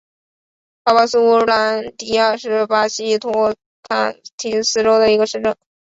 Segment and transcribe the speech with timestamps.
[0.83, 5.55] 巴巴苏兰迪亚是巴西托坎廷斯州的一个市镇。